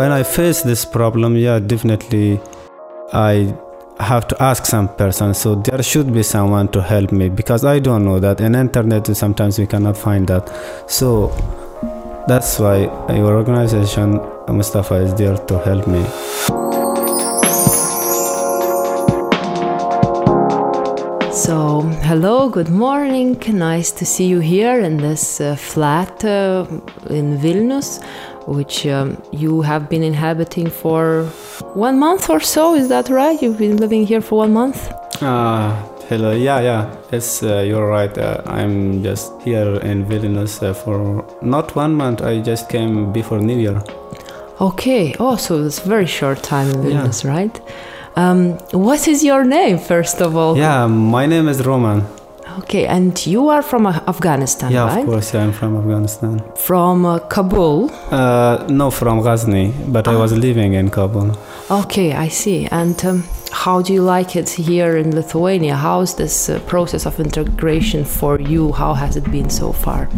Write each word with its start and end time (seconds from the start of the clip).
when 0.00 0.12
I 0.12 0.22
face 0.22 0.62
this 0.62 0.86
problem, 0.86 1.36
yeah, 1.36 1.58
definitely 1.58 2.40
I 3.12 3.54
have 3.98 4.26
to 4.28 4.42
ask 4.42 4.64
some 4.64 4.88
person. 4.96 5.34
So 5.34 5.56
there 5.56 5.82
should 5.82 6.10
be 6.10 6.22
someone 6.22 6.68
to 6.68 6.80
help 6.80 7.12
me 7.12 7.28
because 7.28 7.66
I 7.66 7.80
don't 7.80 8.06
know 8.06 8.18
that. 8.18 8.40
In 8.40 8.54
internet, 8.54 9.14
sometimes 9.14 9.58
we 9.58 9.66
cannot 9.66 9.98
find 9.98 10.26
that. 10.28 10.44
So 10.88 11.28
that's 12.26 12.58
why 12.58 12.76
your 13.14 13.36
organization, 13.36 14.18
Mustafa, 14.48 14.94
is 14.94 15.14
there 15.16 15.36
to 15.36 15.58
help 15.58 15.86
me. 15.86 16.02
So, 21.50 21.80
hello, 22.04 22.48
good 22.48 22.68
morning. 22.68 23.36
Nice 23.48 23.90
to 23.98 24.06
see 24.06 24.26
you 24.26 24.38
here 24.38 24.78
in 24.78 24.98
this 24.98 25.40
uh, 25.40 25.56
flat 25.56 26.24
uh, 26.24 26.64
in 27.08 27.38
Vilnius, 27.38 28.00
which 28.46 28.86
um, 28.86 29.20
you 29.32 29.60
have 29.62 29.88
been 29.88 30.04
inhabiting 30.04 30.70
for 30.70 31.24
one 31.74 31.98
month 31.98 32.30
or 32.30 32.38
so. 32.38 32.76
Is 32.76 32.88
that 32.90 33.08
right? 33.08 33.42
You've 33.42 33.58
been 33.58 33.78
living 33.78 34.06
here 34.06 34.20
for 34.20 34.36
one 34.36 34.52
month? 34.52 34.92
Uh, 35.20 35.74
hello, 36.08 36.30
yeah, 36.30 36.60
yeah. 36.60 36.96
Yes, 37.10 37.42
uh, 37.42 37.64
you're 37.66 37.88
right. 37.88 38.16
Uh, 38.16 38.42
I'm 38.46 39.02
just 39.02 39.32
here 39.42 39.74
in 39.80 40.06
Vilnius 40.06 40.62
uh, 40.62 40.72
for 40.72 41.26
not 41.42 41.74
one 41.74 41.96
month. 41.96 42.22
I 42.22 42.40
just 42.40 42.68
came 42.68 43.12
before 43.12 43.40
New 43.40 43.58
Year. 43.58 43.82
Okay. 44.60 45.16
Oh, 45.18 45.34
so 45.34 45.64
it's 45.64 45.84
a 45.84 45.88
very 45.88 46.06
short 46.06 46.44
time 46.44 46.70
in 46.70 46.76
Vilnius, 46.76 47.24
yeah. 47.24 47.30
right? 47.32 47.60
Um, 48.16 48.58
what 48.72 49.06
is 49.08 49.22
your 49.24 49.44
name, 49.44 49.78
first 49.78 50.20
of 50.20 50.36
all? 50.36 50.56
Yeah, 50.56 50.86
my 50.86 51.26
name 51.26 51.48
is 51.48 51.62
Romal. 51.62 52.04
Okay, 52.58 52.86
and 52.86 53.14
you 53.26 53.48
are 53.48 53.62
from 53.62 53.86
Afghanistan, 53.86 54.72
yeah, 54.72 54.86
right? 54.86 55.00
of 55.00 55.06
course, 55.06 55.32
yeah, 55.32 55.44
I'm 55.44 55.52
from 55.52 55.76
Afghanistan. 55.76 56.42
From 56.56 57.06
uh, 57.06 57.20
Kabul? 57.20 57.90
Uh, 58.10 58.66
no, 58.68 58.90
from 58.90 59.22
Ghazni, 59.22 59.72
but 59.88 60.08
I 60.08 60.16
was 60.16 60.32
living 60.32 60.74
in 60.74 60.90
Kabul. 60.90 61.36
Okay, 61.70 62.12
I 62.12 62.28
see. 62.28 62.66
And 62.66 63.02
um, 63.04 63.24
how 63.52 63.80
do 63.82 63.92
you 63.92 64.02
like 64.02 64.34
it 64.34 64.50
here 64.50 64.96
in 64.96 65.14
Lithuania? 65.14 65.76
How's 65.76 66.16
this 66.16 66.48
uh, 66.48 66.58
process 66.66 67.06
of 67.06 67.20
integration 67.20 68.04
for 68.04 68.40
you? 68.40 68.72
How 68.72 68.94
has 68.94 69.16
it 69.16 69.30
been 69.30 69.48
so 69.48 69.72
far? 69.72 70.08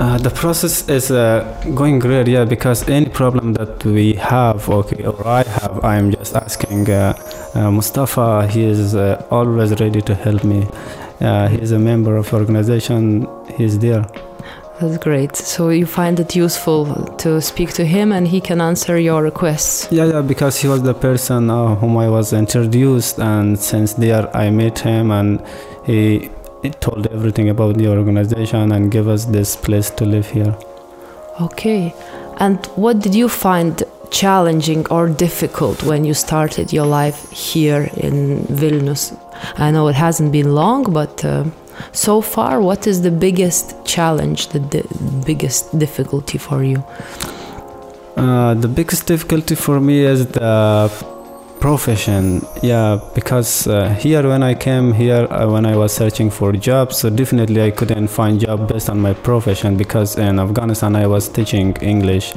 Uh, 0.00 0.16
the 0.16 0.30
process 0.30 0.88
is 0.88 1.10
uh, 1.10 1.44
going 1.74 1.98
great, 1.98 2.26
yeah, 2.26 2.42
because 2.42 2.88
any 2.88 3.04
problem 3.04 3.52
that 3.52 3.84
we 3.84 4.14
have, 4.14 4.66
okay, 4.66 5.04
or 5.04 5.28
I 5.28 5.42
have, 5.42 5.84
I'm 5.84 6.10
just 6.10 6.34
asking 6.34 6.88
uh, 6.88 7.12
uh 7.54 7.70
Mustafa. 7.70 8.48
He 8.48 8.64
is 8.64 8.94
uh, 8.94 9.22
always 9.30 9.78
ready 9.78 10.00
to 10.00 10.14
help 10.14 10.42
me. 10.42 10.66
he's 11.50 11.72
a 11.72 11.78
member 11.78 12.16
of 12.16 12.32
organization. 12.32 13.28
He's 13.58 13.78
there. 13.78 14.06
That's 14.80 14.96
great. 14.96 15.36
So 15.36 15.68
you 15.68 15.84
find 15.84 16.18
it 16.18 16.34
useful 16.34 16.86
to 17.18 17.42
speak 17.42 17.74
to 17.74 17.84
him, 17.84 18.10
and 18.10 18.26
he 18.26 18.40
can 18.40 18.62
answer 18.62 18.98
your 18.98 19.22
requests. 19.22 19.92
Yeah, 19.92 20.06
yeah, 20.06 20.22
because 20.22 20.58
he 20.62 20.68
was 20.68 20.82
the 20.82 20.94
person 20.94 21.50
whom 21.50 21.98
I 21.98 22.08
was 22.08 22.32
introduced, 22.32 23.18
and 23.18 23.58
since 23.58 23.92
there 23.92 24.34
I 24.34 24.48
met 24.48 24.78
him, 24.78 25.10
and 25.10 25.42
he 25.84 26.30
it 26.62 26.80
told 26.80 27.06
everything 27.08 27.48
about 27.48 27.76
the 27.76 27.88
organization 27.88 28.72
and 28.72 28.90
gave 28.90 29.08
us 29.08 29.24
this 29.24 29.56
place 29.56 29.90
to 29.90 30.04
live 30.04 30.28
here. 30.30 30.56
Okay. 31.40 31.94
And 32.38 32.64
what 32.76 33.00
did 33.00 33.14
you 33.14 33.28
find 33.28 33.82
challenging 34.10 34.86
or 34.88 35.08
difficult 35.08 35.82
when 35.82 36.04
you 36.04 36.14
started 36.14 36.72
your 36.72 36.86
life 36.86 37.30
here 37.30 37.90
in 37.96 38.44
Vilnius? 38.46 39.16
I 39.56 39.70
know 39.70 39.88
it 39.88 39.94
hasn't 39.94 40.32
been 40.32 40.54
long, 40.54 40.92
but 40.92 41.24
uh, 41.24 41.44
so 41.92 42.20
far, 42.20 42.60
what 42.60 42.86
is 42.86 43.02
the 43.02 43.10
biggest 43.10 43.74
challenge, 43.84 44.48
the 44.48 44.60
di 44.60 44.82
biggest 45.24 45.78
difficulty 45.78 46.38
for 46.38 46.62
you? 46.62 46.84
Uh, 48.16 48.54
the 48.54 48.68
biggest 48.68 49.06
difficulty 49.06 49.54
for 49.54 49.80
me 49.80 50.00
is 50.00 50.26
the 50.26 50.90
profession 51.60 52.40
yeah 52.62 52.98
because 53.14 53.66
uh, 53.66 53.90
here 54.00 54.26
when 54.26 54.42
i 54.42 54.54
came 54.54 54.92
here 54.92 55.28
uh, 55.30 55.46
when 55.46 55.66
i 55.66 55.76
was 55.76 55.92
searching 55.92 56.30
for 56.30 56.52
jobs 56.52 56.96
so 56.96 57.10
definitely 57.10 57.62
i 57.62 57.70
couldn't 57.70 58.08
find 58.08 58.40
job 58.40 58.66
based 58.66 58.88
on 58.88 58.98
my 58.98 59.12
profession 59.12 59.76
because 59.76 60.16
in 60.16 60.38
afghanistan 60.38 60.96
i 60.96 61.06
was 61.06 61.28
teaching 61.28 61.76
english. 61.82 62.32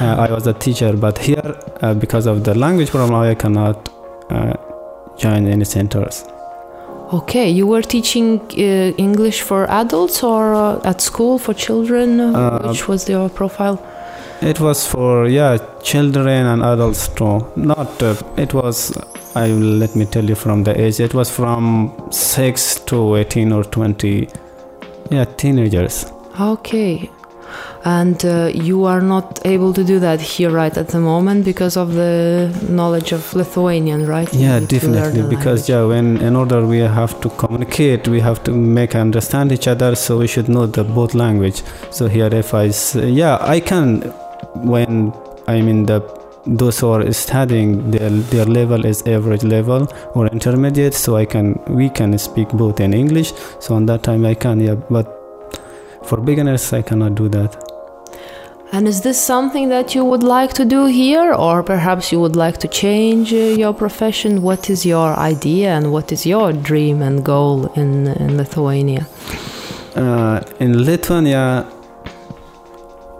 Uh, 0.00 0.26
i 0.26 0.30
was 0.30 0.46
a 0.46 0.52
teacher 0.52 0.92
but 0.94 1.18
here 1.18 1.54
uh, 1.82 1.94
because 1.94 2.26
of 2.26 2.44
the 2.44 2.54
language 2.54 2.90
problem 2.90 3.14
i 3.14 3.34
cannot 3.34 3.88
uh, 4.30 4.54
join 5.16 5.46
any 5.46 5.64
centers. 5.64 6.24
Okay 7.12 7.48
you 7.48 7.66
were 7.66 7.82
teaching 7.82 8.40
uh, 8.40 9.06
english 9.06 9.42
for 9.42 9.70
adults 9.70 10.22
or 10.22 10.44
at 10.86 11.00
school 11.00 11.38
for 11.38 11.54
children 11.54 12.32
which 12.68 12.88
was 12.88 13.08
your 13.08 13.28
profile 13.28 13.78
it 14.42 14.60
was 14.60 14.86
for 14.86 15.26
yeah 15.26 15.58
children 15.82 16.46
and 16.46 16.62
adults 16.62 17.08
too. 17.08 17.46
Not 17.56 18.02
uh, 18.02 18.14
it 18.36 18.54
was. 18.54 18.96
I 19.34 19.48
let 19.48 19.94
me 19.94 20.06
tell 20.06 20.24
you 20.24 20.34
from 20.34 20.64
the 20.64 20.78
age. 20.80 21.00
It 21.00 21.14
was 21.14 21.30
from 21.30 22.08
six 22.10 22.80
to 22.86 23.16
eighteen 23.16 23.52
or 23.52 23.64
twenty. 23.64 24.28
Yeah, 25.10 25.24
teenagers. 25.24 26.06
Okay, 26.40 27.10
and 27.84 28.24
uh, 28.24 28.50
you 28.52 28.84
are 28.84 29.00
not 29.00 29.44
able 29.46 29.72
to 29.72 29.84
do 29.84 30.00
that 30.00 30.20
here 30.20 30.50
right 30.50 30.76
at 30.76 30.88
the 30.88 30.98
moment 30.98 31.44
because 31.44 31.76
of 31.76 31.94
the 31.94 32.50
knowledge 32.68 33.12
of 33.12 33.32
Lithuanian, 33.34 34.06
right? 34.06 34.32
Yeah, 34.34 34.60
definitely. 34.60 35.22
Because 35.28 35.68
yeah, 35.68 35.84
when 35.84 36.16
in 36.18 36.34
order 36.34 36.66
we 36.66 36.78
have 36.78 37.20
to 37.20 37.28
communicate, 37.30 38.08
we 38.08 38.20
have 38.20 38.42
to 38.44 38.52
make 38.52 38.94
understand 38.96 39.52
each 39.52 39.68
other. 39.68 39.94
So 39.94 40.18
we 40.18 40.26
should 40.26 40.48
know 40.48 40.66
the 40.66 40.82
both 40.82 41.14
language. 41.14 41.62
So 41.90 42.08
here, 42.08 42.34
if 42.34 42.54
I 42.54 42.70
say, 42.70 43.08
yeah, 43.08 43.38
I 43.40 43.60
can 43.60 44.12
when 44.54 45.12
I'm 45.46 45.68
in 45.68 45.86
the 45.86 46.00
those 46.46 46.78
who 46.78 46.88
are 46.90 47.12
studying 47.12 47.90
their, 47.90 48.08
their 48.08 48.44
level 48.44 48.86
is 48.86 49.02
average 49.06 49.42
level 49.42 49.88
or 50.14 50.28
intermediate 50.28 50.94
so 50.94 51.16
i 51.16 51.24
can 51.24 51.60
we 51.68 51.88
can 51.88 52.16
speak 52.18 52.48
both 52.50 52.78
in 52.78 52.94
english. 52.94 53.32
So 53.58 53.74
on 53.74 53.86
that 53.86 54.02
time 54.02 54.24
i 54.24 54.34
can 54.34 54.60
yeah 54.60 54.74
but 54.74 55.06
for 56.04 56.18
beginners 56.20 56.72
i 56.72 56.82
cannot 56.82 57.14
do 57.16 57.28
that. 57.30 57.62
And 58.72 58.88
is 58.88 59.00
this 59.02 59.20
something 59.24 59.68
that 59.68 59.94
you 59.94 60.04
would 60.04 60.24
like 60.24 60.52
to 60.54 60.64
do 60.64 60.86
here? 60.86 61.32
Or 61.32 61.62
perhaps 61.62 62.10
you 62.10 62.18
would 62.20 62.34
like 62.34 62.58
to 62.58 62.68
change 62.68 63.32
uh, 63.32 63.36
your 63.36 63.72
profession? 63.72 64.42
What 64.42 64.68
is 64.68 64.84
your 64.84 65.14
idea 65.16 65.70
and 65.70 65.92
what 65.92 66.10
is 66.10 66.26
your 66.26 66.52
dream 66.52 67.00
and 67.00 67.24
goal 67.24 67.66
in, 67.74 68.08
in 68.08 68.36
lithuania? 68.36 69.06
Uh, 69.94 70.42
in 70.58 70.84
lithuania 70.84 71.64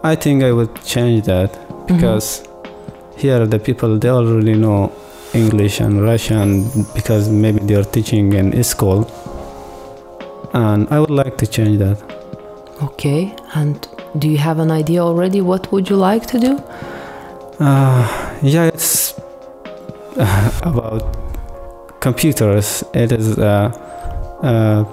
I 0.03 0.15
think 0.15 0.43
I 0.43 0.53
would 0.53 0.75
change 0.85 1.25
that 1.27 1.51
because 1.87 2.41
mm-hmm. 2.41 3.19
here 3.19 3.47
the 3.47 3.59
people 3.59 3.99
they 3.99 4.09
already 4.09 4.55
know 4.55 4.93
English 5.35 5.81
and 5.81 6.03
Russian 6.03 6.71
because 6.95 7.29
maybe 7.29 7.61
they 7.61 7.75
are 7.75 7.85
teaching 7.85 8.33
in 8.33 8.63
school, 8.65 9.11
and 10.55 10.89
I 10.91 11.01
would 11.01 11.11
like 11.11 11.37
to 11.39 11.47
change 11.47 11.79
that. 11.79 11.99
Okay, 12.83 13.35
and 13.55 13.89
do 14.19 14.29
you 14.29 14.39
have 14.39 14.59
an 14.59 14.71
idea 14.71 15.03
already? 15.03 15.41
What 15.41 15.73
would 15.73 15.89
you 15.91 15.97
like 15.97 16.27
to 16.27 16.39
do? 16.39 16.59
Uh, 17.59 18.37
yeah, 18.43 18.67
it's 18.67 19.15
about 20.63 21.03
computers. 22.01 22.85
It 22.95 23.13
is 23.13 23.39
uh, 23.39 23.71
uh, 24.43 24.85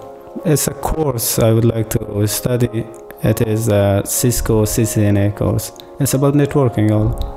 it's 0.45 0.67
a 0.67 0.73
course 0.73 1.39
I 1.39 1.51
would 1.51 1.65
like 1.65 1.89
to 1.91 2.27
study 2.27 2.85
it 3.23 3.41
is 3.41 3.67
a 3.69 4.01
Cisco 4.05 4.65
CCNA 4.65 5.35
course. 5.35 5.71
It's 5.99 6.13
about 6.13 6.33
networking 6.33 6.91
all. 6.91 7.33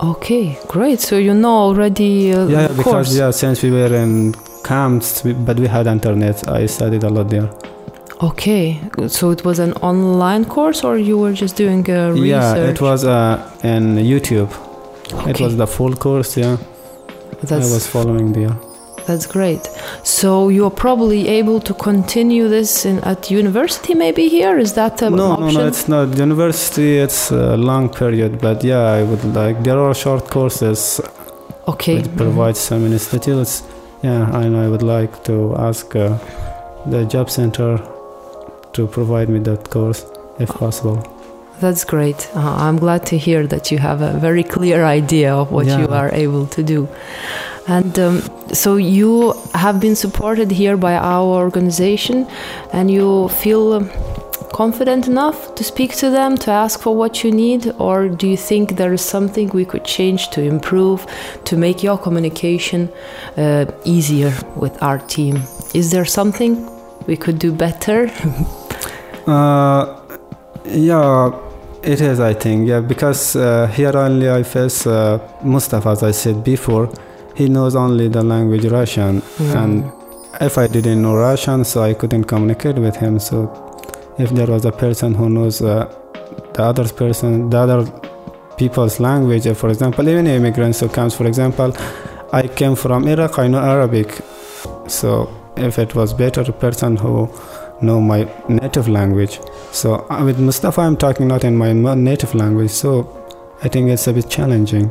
Okay, 0.00 0.58
great. 0.68 1.00
So 1.00 1.16
you 1.16 1.34
know 1.34 1.56
already. 1.68 2.32
Uh, 2.32 2.46
yeah, 2.46 2.68
because 2.68 2.84
course. 2.84 3.16
yeah, 3.16 3.30
since 3.30 3.62
we 3.62 3.70
were 3.70 3.94
in 3.94 4.34
camps, 4.64 5.22
but 5.22 5.58
we 5.58 5.66
had 5.66 5.86
internet. 5.86 6.48
I 6.48 6.66
studied 6.66 7.04
a 7.04 7.08
lot 7.08 7.28
there. 7.30 7.50
Okay, 8.22 8.80
so 9.08 9.30
it 9.30 9.44
was 9.44 9.58
an 9.58 9.74
online 9.74 10.46
course, 10.46 10.82
or 10.82 10.96
you 10.96 11.18
were 11.18 11.34
just 11.34 11.54
doing 11.54 11.88
a 11.90 12.12
research? 12.12 12.26
Yeah, 12.26 12.54
it 12.56 12.80
was 12.80 13.04
uh, 13.04 13.50
in 13.62 13.96
YouTube. 13.96 14.50
Okay. 15.12 15.30
It 15.32 15.40
was 15.40 15.56
the 15.56 15.66
full 15.66 15.94
course. 15.94 16.36
Yeah, 16.36 16.56
That's... 17.42 17.52
I 17.52 17.74
was 17.74 17.86
following 17.86 18.32
there. 18.32 18.56
That's 19.06 19.26
great. 19.26 19.68
So 20.02 20.48
you're 20.48 20.70
probably 20.70 21.28
able 21.28 21.60
to 21.60 21.74
continue 21.74 22.48
this 22.48 22.84
in, 22.84 22.98
at 23.04 23.30
university, 23.30 23.94
maybe 23.94 24.28
here. 24.28 24.58
Is 24.58 24.72
that 24.74 25.00
an 25.02 25.16
no, 25.16 25.32
option? 25.32 25.54
No, 25.54 25.60
no, 25.60 25.66
it's 25.68 25.88
not. 25.88 26.18
University, 26.18 26.98
it's 26.98 27.30
a 27.30 27.56
long 27.56 27.88
period, 27.88 28.40
but 28.40 28.64
yeah, 28.64 28.82
I 28.82 29.04
would 29.04 29.24
like. 29.24 29.62
There 29.62 29.78
are 29.78 29.94
short 29.94 30.28
courses. 30.28 31.00
Okay. 31.68 31.98
It 31.98 32.16
provides 32.16 32.58
some 32.58 32.84
institutes. 32.86 33.62
Yeah, 34.02 34.24
I 34.32 34.48
know. 34.48 34.64
I 34.64 34.68
would 34.68 34.82
like 34.82 35.24
to 35.24 35.54
ask 35.56 35.94
uh, 35.94 36.18
the 36.86 37.04
job 37.04 37.30
center 37.30 37.78
to 38.72 38.86
provide 38.86 39.28
me 39.28 39.38
that 39.40 39.70
course 39.70 40.04
if 40.38 40.48
possible. 40.48 40.98
That's 41.60 41.84
great. 41.84 42.28
Uh, 42.36 42.40
I'm 42.40 42.76
glad 42.76 43.06
to 43.06 43.16
hear 43.16 43.46
that 43.46 43.72
you 43.72 43.78
have 43.78 44.02
a 44.02 44.12
very 44.18 44.42
clear 44.42 44.84
idea 44.84 45.34
of 45.34 45.50
what 45.50 45.66
yeah. 45.66 45.78
you 45.80 45.88
are 45.88 46.10
able 46.12 46.46
to 46.48 46.62
do. 46.62 46.86
And 47.68 47.98
um, 47.98 48.22
so 48.52 48.76
you 48.76 49.32
have 49.54 49.80
been 49.80 49.96
supported 49.96 50.50
here 50.50 50.76
by 50.76 50.94
our 50.94 51.24
organization, 51.24 52.26
and 52.72 52.90
you 52.90 53.28
feel 53.28 53.72
um, 53.72 53.90
confident 54.56 55.06
enough 55.06 55.54
to 55.54 55.62
speak 55.62 55.94
to 55.96 56.08
them, 56.08 56.36
to 56.38 56.50
ask 56.50 56.80
for 56.80 56.96
what 56.96 57.22
you 57.22 57.30
need? 57.30 57.72
Or 57.78 58.08
do 58.08 58.26
you 58.26 58.36
think 58.36 58.76
there 58.76 58.92
is 58.92 59.02
something 59.02 59.48
we 59.50 59.64
could 59.64 59.84
change 59.84 60.30
to 60.30 60.40
improve, 60.42 61.06
to 61.44 61.56
make 61.56 61.82
your 61.82 61.98
communication 61.98 62.88
uh, 63.36 63.66
easier 63.84 64.32
with 64.56 64.82
our 64.82 64.98
team? 64.98 65.42
Is 65.74 65.90
there 65.90 66.06
something 66.06 66.52
we 67.06 67.16
could 67.16 67.38
do 67.38 67.52
better? 67.52 68.06
uh, 69.26 70.00
yeah, 70.64 71.38
it 71.82 72.00
is, 72.00 72.18
I 72.20 72.32
think. 72.32 72.68
Yeah, 72.68 72.80
because 72.80 73.36
uh, 73.36 73.66
here 73.66 73.96
only 73.96 74.30
I 74.30 74.42
face 74.42 74.86
uh, 74.86 75.18
Mustafa, 75.44 75.90
as 75.90 76.02
I 76.02 76.12
said 76.12 76.42
before, 76.42 76.88
he 77.36 77.48
knows 77.48 77.76
only 77.76 78.08
the 78.08 78.22
language 78.22 78.64
Russian. 78.64 79.20
Mm. 79.20 79.54
And 79.62 79.92
if 80.40 80.58
I 80.58 80.66
didn't 80.66 81.02
know 81.02 81.16
Russian, 81.16 81.64
so 81.64 81.82
I 81.82 81.94
couldn't 81.94 82.24
communicate 82.24 82.76
with 82.76 82.96
him. 82.96 83.18
So 83.18 83.38
if 84.18 84.30
there 84.30 84.46
was 84.46 84.64
a 84.64 84.72
person 84.72 85.14
who 85.14 85.28
knows 85.28 85.60
uh, 85.60 85.86
the 86.54 86.62
other 86.62 86.88
person, 86.88 87.50
the 87.50 87.58
other 87.58 87.80
people's 88.56 88.98
language, 88.98 89.46
for 89.56 89.68
example, 89.68 90.08
even 90.08 90.26
immigrants 90.26 90.80
who 90.80 90.88
comes, 90.88 91.14
for 91.14 91.26
example, 91.26 91.76
I 92.32 92.48
came 92.48 92.74
from 92.74 93.06
Iraq, 93.06 93.38
I 93.38 93.48
know 93.48 93.60
Arabic. 93.60 94.18
So 94.88 95.30
if 95.56 95.78
it 95.78 95.94
was 95.94 96.14
better 96.14 96.40
a 96.40 96.52
person 96.52 96.96
who 96.96 97.28
know 97.82 98.00
my 98.00 98.26
native 98.48 98.88
language. 98.88 99.38
So 99.72 100.06
uh, 100.08 100.24
with 100.24 100.38
Mustafa, 100.38 100.80
I'm 100.80 100.96
talking 100.96 101.28
not 101.28 101.44
in 101.44 101.56
my 101.56 101.72
native 101.72 102.34
language. 102.34 102.70
So 102.70 103.06
I 103.62 103.68
think 103.68 103.90
it's 103.90 104.06
a 104.06 104.12
bit 104.12 104.30
challenging 104.30 104.88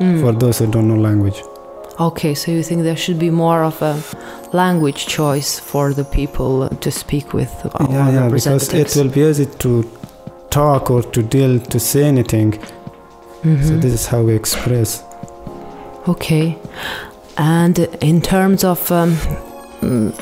mm. 0.00 0.20
for 0.20 0.32
those 0.32 0.58
who 0.58 0.70
don't 0.70 0.88
know 0.88 0.96
language. 0.96 1.42
Okay, 2.00 2.34
so 2.34 2.50
you 2.50 2.62
think 2.62 2.82
there 2.82 2.96
should 2.96 3.18
be 3.18 3.30
more 3.30 3.62
of 3.62 3.80
a 3.82 4.02
language 4.52 5.06
choice 5.06 5.58
for 5.58 5.92
the 5.92 6.04
people 6.04 6.68
to 6.68 6.90
speak 6.90 7.32
with 7.34 7.50
yeah, 7.80 8.10
yeah, 8.10 8.28
because 8.28 8.72
it 8.72 8.96
will 8.96 9.10
be 9.10 9.20
easy 9.20 9.46
to 9.46 9.84
talk 10.50 10.90
or 10.90 11.02
to 11.02 11.22
deal 11.22 11.60
to 11.60 11.78
say 11.78 12.04
anything. 12.04 12.52
Mm-hmm. 12.52 13.62
So 13.62 13.76
this 13.76 13.92
is 13.92 14.06
how 14.06 14.22
we 14.22 14.34
express. 14.34 15.02
Okay, 16.08 16.58
and 17.36 17.78
in 18.00 18.20
terms 18.20 18.64
of 18.64 18.90
um, 18.90 19.16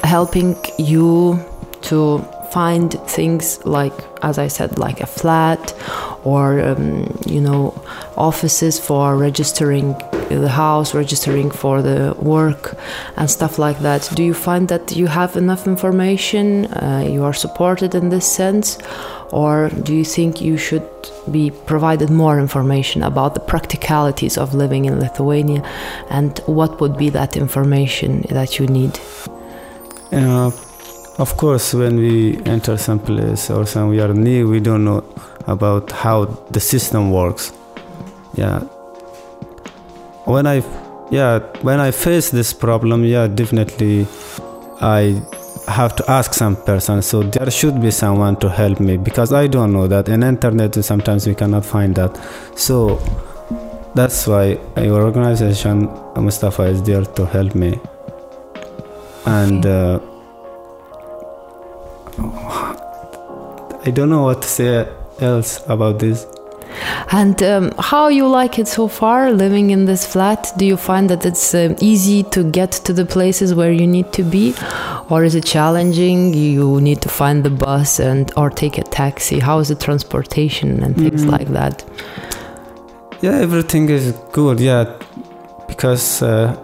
helping 0.02 0.56
you 0.78 1.38
to 1.82 2.24
find 2.52 2.92
things 3.08 3.64
like, 3.64 3.94
as 4.22 4.38
I 4.38 4.48
said, 4.48 4.78
like 4.78 5.00
a 5.00 5.06
flat 5.06 5.74
or, 6.24 6.60
um, 6.60 7.18
you 7.26 7.40
know, 7.40 7.74
offices 8.16 8.78
for 8.78 9.16
registering 9.16 9.94
the 10.28 10.48
house, 10.48 10.94
registering 10.94 11.50
for 11.50 11.82
the 11.82 12.14
work 12.20 12.76
and 13.16 13.28
stuff 13.30 13.58
like 13.58 13.80
that. 13.80 14.08
Do 14.14 14.22
you 14.22 14.34
find 14.34 14.68
that 14.68 14.96
you 14.96 15.06
have 15.06 15.36
enough 15.36 15.66
information? 15.66 16.66
Uh, 16.66 17.04
you 17.08 17.24
are 17.24 17.32
supported 17.32 17.94
in 17.94 18.10
this 18.10 18.30
sense? 18.30 18.78
Or 19.32 19.68
do 19.68 19.94
you 19.94 20.04
think 20.04 20.40
you 20.40 20.56
should 20.56 20.88
be 21.30 21.50
provided 21.50 22.10
more 22.10 22.38
information 22.38 23.02
about 23.02 23.34
the 23.34 23.40
practicalities 23.40 24.36
of 24.36 24.54
living 24.54 24.86
in 24.86 24.98
Lithuania 24.98 25.62
and 26.10 26.38
what 26.46 26.80
would 26.80 26.96
be 26.96 27.10
that 27.10 27.36
information 27.36 28.22
that 28.30 28.58
you 28.58 28.66
need? 28.66 28.98
Uh, 30.12 30.50
of 31.18 31.36
course, 31.36 31.74
when 31.74 31.96
we 31.96 32.38
enter 32.44 32.76
some 32.76 32.98
place 32.98 33.50
or 33.50 33.66
some 33.66 33.88
we 33.90 34.00
are 34.00 34.14
new, 34.14 34.48
we 34.48 34.60
don't 34.60 34.84
know 34.84 35.04
about 35.46 35.90
how 35.92 36.24
the 36.50 36.60
system 36.60 37.10
works. 37.10 37.52
Yeah. 38.34 38.60
When 40.24 40.46
I, 40.46 40.62
yeah, 41.10 41.40
when 41.62 41.80
I 41.80 41.90
face 41.90 42.30
this 42.30 42.52
problem, 42.52 43.04
yeah, 43.04 43.26
definitely, 43.26 44.06
I 44.80 45.20
have 45.68 45.94
to 45.96 46.10
ask 46.10 46.32
some 46.34 46.56
person. 46.56 47.02
So 47.02 47.22
there 47.22 47.50
should 47.50 47.80
be 47.82 47.90
someone 47.90 48.36
to 48.36 48.48
help 48.48 48.80
me 48.80 48.96
because 48.96 49.32
I 49.32 49.46
don't 49.46 49.72
know 49.72 49.86
that. 49.88 50.08
In 50.08 50.22
internet, 50.22 50.74
sometimes 50.84 51.26
we 51.26 51.34
cannot 51.34 51.64
find 51.64 51.94
that. 51.96 52.18
So 52.56 52.96
that's 53.94 54.26
why 54.26 54.58
your 54.76 55.02
organization, 55.02 55.88
Mustafa, 56.16 56.62
is 56.64 56.82
there 56.82 57.04
to 57.04 57.26
help 57.26 57.54
me. 57.54 57.78
And. 59.26 59.66
Uh, 59.66 60.00
I 62.18 63.90
don't 63.92 64.10
know 64.10 64.22
what 64.22 64.42
to 64.42 64.48
say 64.48 64.88
else 65.20 65.62
about 65.68 65.98
this. 65.98 66.26
And 67.12 67.42
um, 67.42 67.72
how 67.78 68.08
you 68.08 68.28
like 68.28 68.58
it 68.58 68.68
so 68.68 68.86
far 68.86 69.32
living 69.32 69.70
in 69.70 69.84
this 69.84 70.06
flat? 70.06 70.52
Do 70.56 70.64
you 70.64 70.76
find 70.76 71.10
that 71.10 71.26
it's 71.26 71.54
uh, 71.54 71.74
easy 71.80 72.22
to 72.24 72.44
get 72.44 72.72
to 72.72 72.92
the 72.92 73.04
places 73.04 73.54
where 73.54 73.72
you 73.72 73.86
need 73.86 74.12
to 74.12 74.22
be, 74.22 74.54
or 75.08 75.24
is 75.24 75.34
it 75.34 75.44
challenging? 75.44 76.32
You 76.34 76.80
need 76.80 77.02
to 77.02 77.08
find 77.08 77.42
the 77.42 77.50
bus 77.50 77.98
and 77.98 78.30
or 78.36 78.50
take 78.50 78.78
a 78.78 78.84
taxi. 78.84 79.40
How 79.40 79.58
is 79.58 79.68
the 79.68 79.74
transportation 79.74 80.82
and 80.82 80.94
things 80.96 81.22
mm-hmm. 81.22 81.30
like 81.30 81.48
that? 81.48 81.84
Yeah, 83.20 83.36
everything 83.38 83.88
is 83.88 84.12
good. 84.32 84.60
Yeah, 84.60 84.96
because 85.66 86.22
uh, 86.22 86.56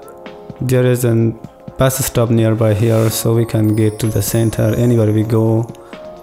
there 0.61 0.87
is 0.87 1.05
a 1.05 1.35
bus 1.79 2.05
stop 2.05 2.31
nearby 2.31 2.75
here, 2.75 3.11
so 3.11 3.35
we 3.35 3.45
can 3.45 3.77
get 3.77 3.99
to 4.01 4.09
the 4.09 4.23
center. 4.23 4.75
Anywhere 4.77 5.13
we 5.13 5.23
go 5.23 5.67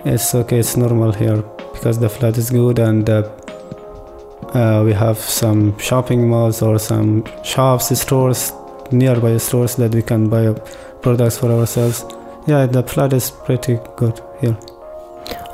it's 0.06 0.36
okay 0.36 0.60
it's 0.60 0.76
normal 0.76 1.14
here 1.14 1.42
because 1.74 1.98
the 1.98 2.10
flat 2.10 2.38
is 2.38 2.50
good 2.50 2.78
and 2.78 3.10
uh, 3.10 3.24
uh, 4.54 4.84
we 4.84 4.92
have 4.92 5.18
some 5.18 5.78
shopping 5.80 6.28
malls 6.28 6.62
or 6.62 6.78
some 6.78 7.24
shops 7.44 7.98
stores 7.98 8.52
nearby 8.92 9.38
stores 9.38 9.76
that 9.78 9.96
we 9.96 10.02
can 10.02 10.30
buy 10.30 10.54
products 11.02 11.38
for 11.38 11.52
ourselves. 11.52 12.06
Yeah 12.48 12.66
the 12.66 12.84
flat 12.84 13.14
is 13.14 13.32
pretty 13.32 13.80
good 13.96 14.20
here. 14.42 14.58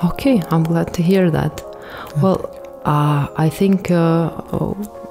Okay 0.04 0.42
i'm 0.50 0.64
glad 0.64 0.94
to 0.96 1.04
hear 1.04 1.30
that. 1.30 1.62
Well 2.22 2.50
uh, 2.86 3.28
i 3.38 3.50
think 3.50 3.92
uh, 3.92 4.32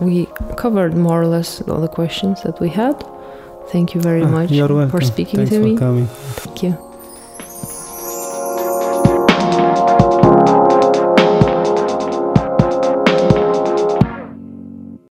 we 0.00 0.26
covered 0.56 0.96
more 0.96 1.22
or 1.22 1.26
less 1.26 1.60
all 1.68 1.80
the 1.80 1.88
questions 1.88 2.42
that 2.42 2.58
we 2.60 2.70
had 2.70 2.96
thank 3.70 3.94
you 3.94 4.00
very 4.00 4.22
ah, 4.22 4.28
much 4.28 4.50
for 4.90 5.00
speaking 5.00 5.36
Thanks 5.36 5.50
to 5.50 5.60
for 5.60 5.64
me. 5.64 5.76
coming. 5.76 6.06
thank 6.06 6.62
you 6.62 6.87